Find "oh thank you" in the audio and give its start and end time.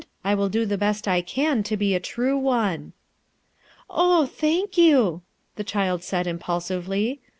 3.87-5.21